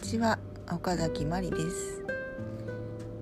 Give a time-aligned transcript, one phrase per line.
[0.00, 0.38] ちは
[0.72, 2.02] 岡崎まりです、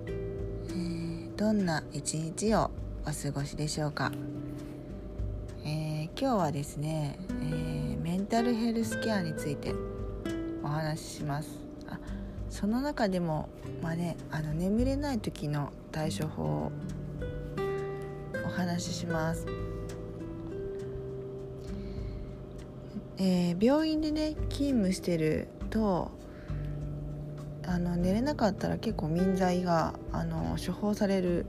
[0.07, 2.71] えー、どんな一日を
[3.05, 4.11] お過ごしでしょうか、
[5.65, 9.73] えー、今日はですね、えー、メンタルヘルスケアについて
[10.63, 11.49] お話しします。
[11.87, 11.99] あ
[12.49, 13.49] その中でも
[13.83, 16.71] まあねあの眠れない時の対処法を
[18.45, 19.45] お話しします。
[23.17, 26.17] えー、病院でね勤務してると
[27.69, 31.45] あの寝れなかったら結構眠剤があの処方される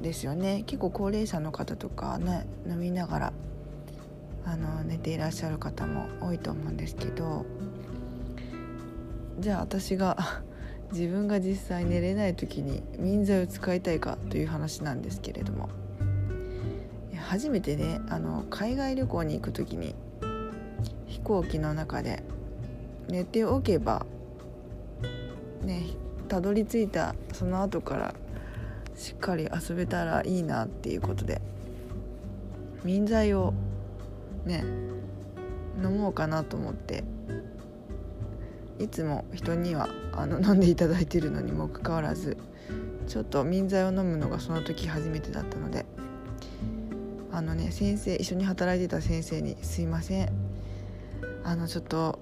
[0.00, 0.62] ですよね。
[0.64, 3.32] 結構高齢者の方とか、ね、飲みながら
[4.46, 7.44] あの寝ていらっしゃる方も多いと思うんですけど。
[9.40, 10.16] じゃあ私が
[10.92, 15.68] 自分が実際寝れない時に眠剤を使いたいかという話なんですけれども。
[17.16, 19.96] 初めてねあの海外旅行に行く時に
[21.06, 22.22] 飛行機の中で
[23.08, 24.06] 寝ておけば
[25.62, 25.82] ね
[26.28, 28.14] たどり着いたその後から
[28.96, 31.40] しっかり遊べたらいいなっていうことで
[32.84, 33.54] 眠剤を
[34.44, 34.64] ね
[35.82, 37.04] 飲もうかなと思って
[38.78, 42.36] いつも人にはあの飲んでいただいてるのにもかかわらず
[43.06, 45.84] ちょっと眠剤を飲むのがその時初めてだったので
[47.32, 50.50] あのね先生一緒に働いてた先生に「すいません。
[51.44, 52.18] あのちょっと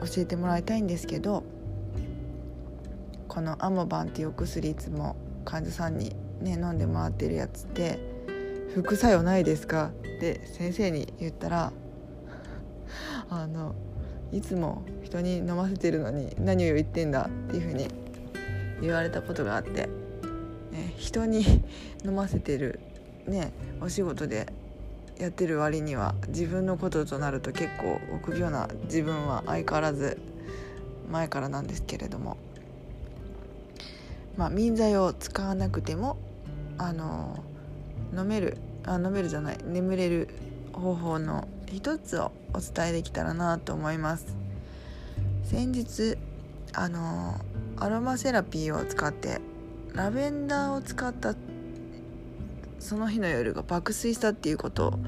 [0.00, 1.42] 教えてもらいたいんですけど
[3.28, 7.98] このアモバンっていうお薬いつも患者さんにね飲んでもらってるやつって
[8.74, 9.90] 副作用ないですか？
[10.16, 11.72] って先生に言ったら
[13.30, 13.74] あの
[14.32, 17.88] いつも人に飲ませてるのに何を言ってんだっていうふうに
[18.80, 19.88] 言われたことがあって、
[20.72, 21.62] ね、人に
[22.04, 22.80] 飲ませてる
[23.26, 24.52] ねお仕事で
[25.18, 30.18] やってる割には自分のこととなると結構臆病な自分は相変わらず
[31.10, 32.36] 前からなんですけれども。
[34.36, 36.16] まあ眠剤を使わなくても
[36.78, 37.42] あの
[38.16, 40.28] 飲めるあ飲めるじゃない眠れる
[40.72, 44.26] 方法の一つをお伝えできたらなと思います。
[45.44, 46.18] 先日
[46.74, 47.40] あの
[47.76, 49.40] アロマセラピーを使って
[49.94, 51.34] ラベンダーを使った
[52.80, 54.98] その日の夜が爆睡したっていうことを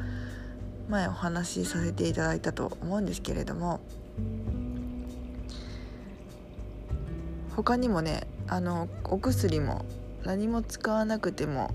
[0.89, 3.81] 前お話しさせていただいたと思うんですけれども
[7.55, 9.85] 他にもねあのお薬も
[10.25, 11.71] 何も使わなくても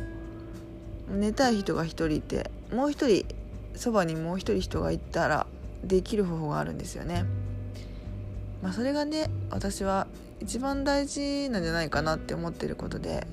[1.10, 3.36] 寝たい人が1人いてもう1人
[3.76, 5.48] そばにもう1人人がいたら
[5.84, 7.26] できる方法があるんですよね。
[8.62, 10.08] まあ、それがね私は
[10.40, 13.28] 一番大事なんじゃないかなって思ってることで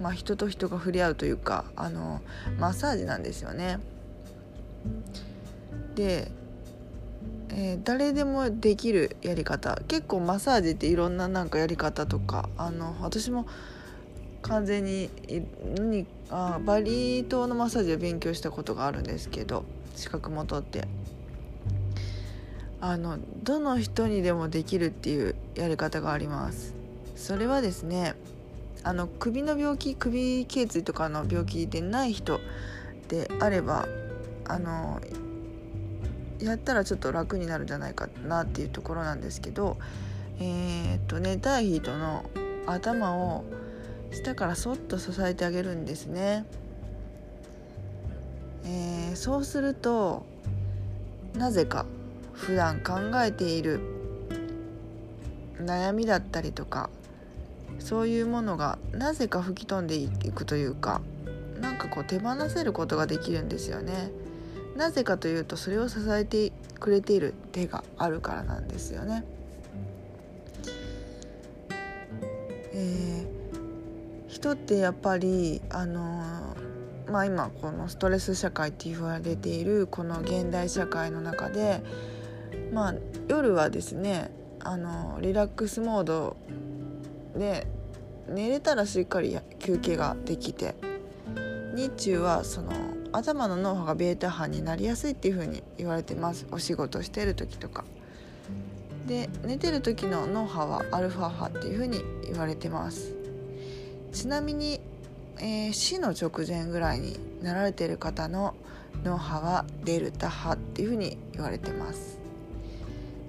[0.00, 2.20] まあ、人と人が触れ合うというかあの
[2.58, 3.78] マッサージなんですよね。
[5.94, 6.30] で、
[7.56, 9.80] えー、誰でもできるやり方。
[9.86, 13.46] 結構マッサージっていろんななんかやり方とかあの私も
[14.42, 15.08] 完全に
[15.80, 20.86] にあバリ島のマッサージを勉強したことがあるんですけど資格も取って。
[22.80, 26.74] あのどの人にでもできるっていうやり方があります。
[27.16, 28.14] それはですね
[28.82, 32.40] あの首の病気首頸椎とかの病気でない人
[33.08, 33.88] であれば
[34.44, 35.00] あの
[36.44, 39.78] やったらちょっと楽になるんじゃないかなっていうところなんですけど
[40.40, 42.24] えー、っと寝たい人の
[42.66, 43.44] 頭を
[44.12, 46.44] 下からそっと支えてあげるんですね。
[48.66, 50.24] えー、そうすると
[51.36, 51.84] なぜか
[52.32, 53.80] 普段考えている
[55.60, 56.88] 悩みだったりとか
[57.78, 61.02] そういうものがなぜか吹き飛んでいくというか
[61.60, 64.10] なんかこう手放せることができるんですよね。
[64.76, 69.24] なぜかというとそれを支えてくれている手があるからなんですよね。
[72.76, 81.82] えー、人ってやっぱりあのー、まあ今このストレス社会って言われているこの現代社会の中で
[82.72, 82.94] まあ
[83.28, 86.36] 夜はですねあのリラックスモード
[87.36, 87.68] で
[88.28, 90.74] 寝れたらしっかり休憩ができて
[91.76, 92.72] 日中はその
[93.16, 96.46] 頭の脳波がベータ波になりやすいっていう風に言われてます。
[96.50, 97.84] お仕事してる時とか。
[99.06, 103.14] で寝てる時の脳波はアルファ波っていう風に言われてます。
[104.12, 104.80] ちなみに、
[105.38, 108.54] えー、死の直前ぐらいになられてる方の
[109.04, 112.18] 脳波はデルタ波っていう風に言われてます。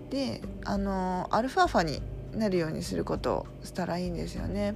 [0.10, 2.02] であのー、アルファ波に
[2.34, 4.76] なるようにすることをしたらいいんですよね。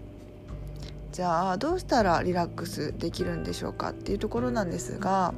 [1.11, 5.33] じゃあどうしたらリラックスできるんでしょうかっていうところなんですが、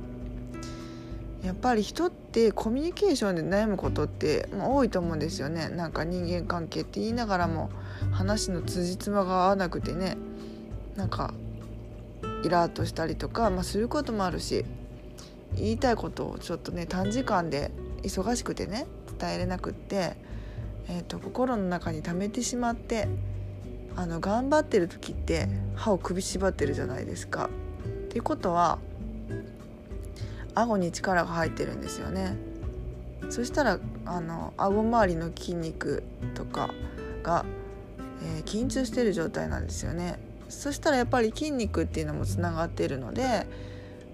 [1.44, 5.70] やっぱり人ってコミュニケーションで悩むことって多いと思うんですよね。
[5.70, 7.70] なんか人間関係って言いながらも
[8.12, 10.18] 話の辻褄が合わなくてね
[10.96, 11.34] なんか
[12.44, 14.66] イラッとしたりとか、まあ、することもあるし
[15.56, 17.72] 言いたいことをちょっとね短時間で
[18.04, 18.88] 忙しくてね
[19.20, 20.16] 伝えれなくって、
[20.88, 23.08] えーと、心の中に溜めてしまって
[23.96, 27.50] あの頑張ってる時って歯を首縛ってるじゃないですか。
[27.86, 28.80] っていうことは
[30.56, 32.36] 顎に力が入ってるんですよね。
[33.30, 36.04] そしたらあの顎周りの筋肉
[36.34, 36.70] とか
[37.24, 37.46] が、
[38.24, 40.20] えー、緊張してる状態なんですよね。
[40.50, 43.48] そしたらやっぱり筋肉っていうのもつながっているので、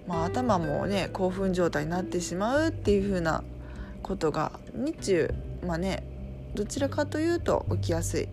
[0.08, 3.44] まあ、頭もね興奮状態になってしまうっていう風な
[4.04, 5.34] ことが日中
[5.66, 6.04] まあね
[6.54, 8.30] どちらかというと起きやすい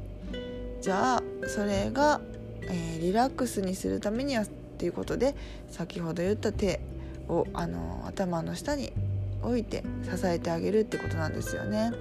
[0.85, 2.21] じゃあそれが、
[2.69, 5.35] えー、リラックスにするためにはっていうことで
[5.71, 6.83] 先ほど言った手
[7.27, 8.93] をあの頭の下に
[9.41, 11.93] 置いて支えてあげるってことなんですよね。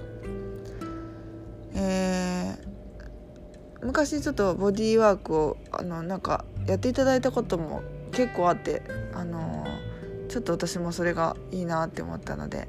[1.74, 7.80] えー、昔ちょっとボディーワークをあのなんかやっていただいたことも
[8.12, 8.82] 結構あって
[9.14, 9.66] あの
[10.28, 12.68] ちょっと私もそれがいいなって思ったので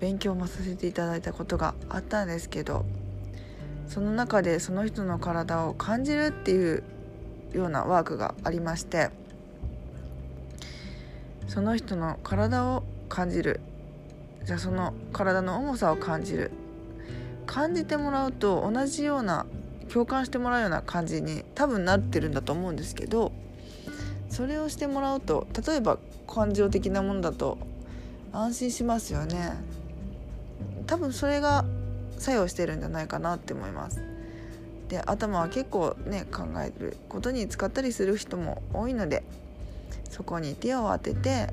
[0.00, 2.84] 勉強もさせていただいたことがあったんですけど
[3.90, 6.84] その中でその人の体を感じるっていう
[7.52, 9.10] ようなワークがありまして
[11.48, 13.60] その人の体を感じる。
[14.44, 16.52] じゃあその体の重さを感じる。
[17.46, 19.44] 感じてもらうと同じような
[19.92, 23.32] 共感してもらうような感じに多分なってるんだと思うんですけど
[24.28, 25.98] それをしてもらうと例えば
[26.28, 27.58] 感情的なものだと
[28.32, 29.54] 安心しますよね。
[30.86, 31.64] 多分それが
[32.20, 34.02] 作用してるんじゃないかなって思います。
[34.88, 39.22] で頭は結構ね考えることに使ったりする人も多いので
[40.10, 41.48] そこに手を当てて、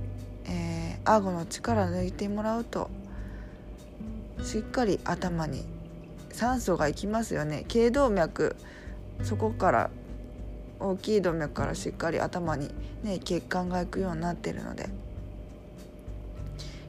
[0.46, 2.90] えー、顎の力抜いてもらうと
[4.44, 5.64] しっかり頭に
[6.32, 7.64] 酸素がいきますよね。
[7.68, 8.56] 頸動脈
[9.24, 9.90] そこから
[10.80, 12.70] 大きい動脈からしっかり頭に、
[13.04, 14.90] ね、血管がいくようになってるので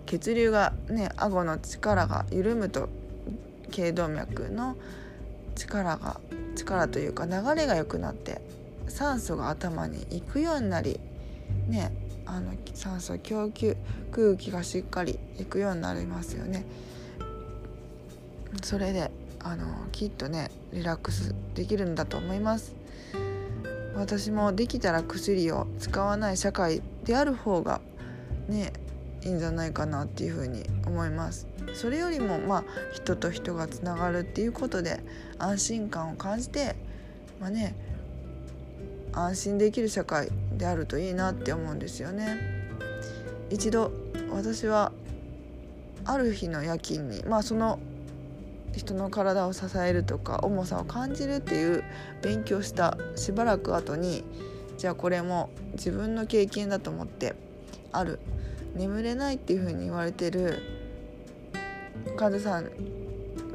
[0.04, 2.88] 血流がね顎の力が緩むと
[3.70, 4.76] 頸動脈の
[5.54, 6.20] 力が
[6.54, 8.40] 力というか流れが良くなって
[8.88, 11.00] 酸素が頭に行くようになり
[11.68, 11.92] ね
[12.26, 13.76] あの酸素供給
[14.12, 16.64] 空気がしっかり行くようになりますよね。
[18.62, 19.10] それで
[19.40, 22.74] あのきっとねリラックスできるんだと思います。
[23.94, 27.80] 私もできたら薬を使わない社会である方が
[28.48, 28.72] ね
[29.22, 31.46] いいんじゃないかなっていうふうに思います。
[31.74, 35.00] それよりもまあ人と人がつながるっていうことで
[35.38, 36.76] 安心感を感じて
[37.40, 37.74] まあね
[39.12, 42.36] 安心できる社会であるといいなって思うんですよね。
[43.50, 43.92] 一度
[44.30, 44.92] 私は
[46.04, 47.78] ある日の夜勤にまあその
[48.76, 51.82] 人の体を支えるとか重さを感じるっていう
[52.22, 54.24] 勉強したしばらく後に
[54.76, 57.34] じゃあこれも自分の経験だと思って
[57.90, 58.20] ある
[58.74, 60.62] 眠れないっていう風に言われてる
[62.16, 62.70] 患者さん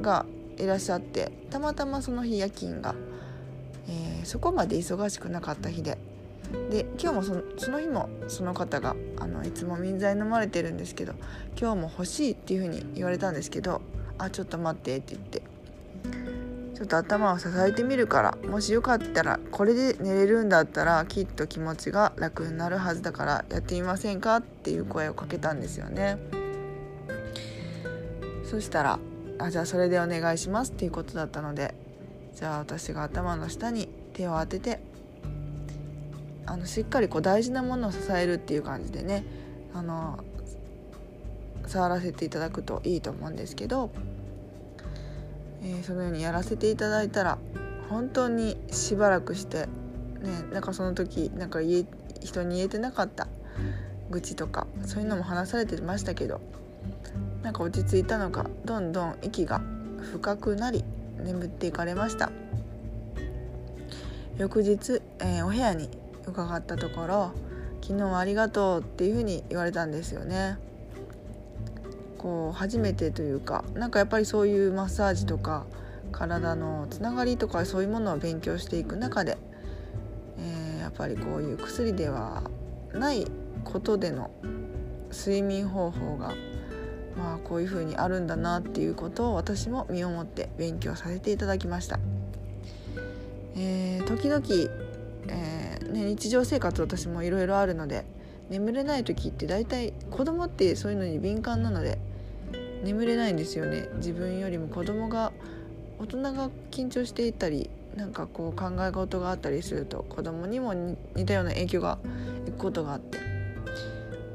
[0.00, 0.26] が
[0.56, 2.94] いらっしゃってたまたまその日夜勤が、
[3.88, 5.98] えー、そこまで忙しくなかった日で。
[6.70, 11.14] で今日もそのその日もその方があのいつも民剤飲まれてるんですけど
[11.58, 13.80] 今日も欲しいっていう風に言われたんですけど
[14.18, 15.42] あちょっと待ってって言って
[16.74, 26.18] ちょっと頭を支えてみるからもしよかったらこれで寝れるんだったらきっと気持ちが楽になるはずだからやってみませんかっていう声をかけたんですよね。
[28.44, 28.98] そしたら
[29.38, 31.74] あじゃあそれでお願いしますっていうことだったので
[32.34, 34.80] じゃあ私が頭の下に手を当てて
[36.46, 39.24] あのしっかりこう大事なものを支えるっていう感じでね
[39.72, 40.22] あの
[41.66, 43.90] 触らせていただくといいと思うんですけど、
[45.64, 47.38] えー、そのようにやらせていただいたら
[47.88, 49.66] 本当にしばらくして
[50.20, 51.86] ねなんかその時なんか言え
[52.22, 53.28] 人に言えてなかった
[54.10, 56.40] 愚痴とかそういうのも話されてましたけど
[57.42, 59.60] なんか落ち着いたのかどんどん息が
[60.12, 60.84] 深くなり
[61.18, 62.30] 眠っていかれました
[64.36, 65.88] 翌日、えー、お部屋に
[66.26, 67.32] 伺ったところ
[67.82, 70.58] 「昨日はありがとう」っていうふうに言われたんですよね。
[72.24, 75.66] こう初めてというかなんかやっぱりそういうマッサージとか
[76.10, 79.36] 体のつながりとかそういうものを勉強していく中で、
[80.38, 82.50] えー、やっぱりこういう薬では
[82.94, 83.26] ない
[83.62, 84.30] ことでの
[85.12, 86.32] 睡眠方法が
[87.14, 91.98] まあこういう風にあるんだなっていうことを私も身をもって勉強させていただきました。
[93.54, 94.42] えー、時々、
[95.28, 98.06] えーね、日常生活私もいろいろあるので
[98.48, 101.98] 眠れない時って大体子供ってそういうのに敏感なので
[102.84, 103.88] 眠れないんですよね。
[103.96, 105.32] 自分よりも子供が
[105.98, 111.98] 大人が緊張していたりなんかこう考え事があったりすると子供にも似たような影響が
[112.46, 113.18] いくことがあって。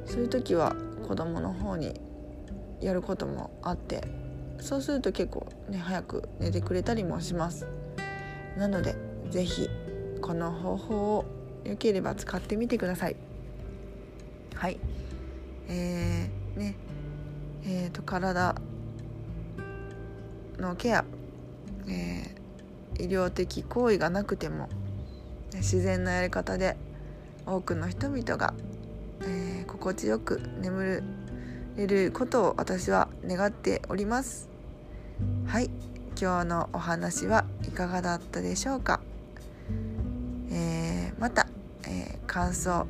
[0.10, 0.76] そういう時は
[1.08, 2.02] 子供の方に
[2.82, 4.04] やることもあって
[4.60, 7.68] そうすると結構ね早く寝てくれたりもします。
[8.58, 8.96] なので
[9.30, 9.70] 是非
[10.22, 11.26] この方法を
[11.64, 13.16] よければ使ってみてください。
[14.56, 14.80] はい。
[15.68, 16.76] えー、ね
[17.66, 18.56] えーと、体。
[20.60, 21.06] のケア、
[21.88, 24.70] えー、医療的行為がなくても
[25.54, 26.78] 自然なやり方で
[27.46, 28.54] 多くの人々が、
[29.22, 31.04] えー、心地よく眠
[31.76, 34.50] れることを私は願っております。
[35.46, 35.70] はい。
[36.22, 39.00] 今日のお話はいかがだったでしょうか、
[40.52, 41.48] えー、また、
[41.88, 42.86] えー、感想、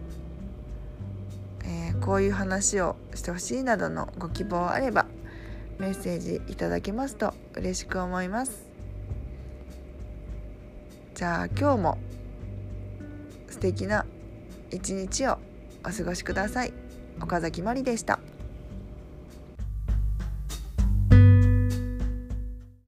[2.09, 5.05] こういう話をしてほしいなどのご希望あれば
[5.77, 8.67] メッセージいただけますと嬉しく思います
[11.13, 11.97] じゃあ今日も
[13.47, 14.07] 素敵な
[14.71, 15.37] 一日を
[15.85, 16.73] お過ごしください
[17.21, 18.19] 岡崎まりでした。